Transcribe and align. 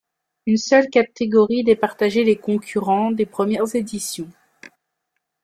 Une 0.47 0.57
seule 0.57 0.89
catégorie 0.89 1.63
départageait 1.63 2.23
les 2.23 2.35
concurrents 2.35 3.11
des 3.11 3.27
premières 3.27 3.75
éditions. 3.75 4.31